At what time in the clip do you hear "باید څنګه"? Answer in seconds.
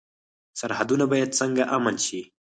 1.11-1.63